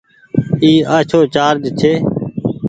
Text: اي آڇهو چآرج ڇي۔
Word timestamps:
اي 0.63 0.71
آڇهو 0.95 1.19
چآرج 1.33 1.63
ڇي۔ 1.79 1.93